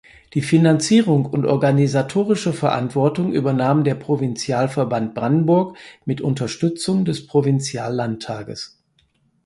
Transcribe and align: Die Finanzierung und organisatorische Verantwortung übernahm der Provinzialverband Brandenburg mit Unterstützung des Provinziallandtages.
Die 0.33 0.41
Finanzierung 0.41 1.27
und 1.27 1.45
organisatorische 1.45 2.53
Verantwortung 2.53 3.31
übernahm 3.33 3.83
der 3.83 3.93
Provinzialverband 3.93 5.13
Brandenburg 5.13 5.77
mit 6.05 6.21
Unterstützung 6.21 7.05
des 7.05 7.27
Provinziallandtages. 7.27 8.79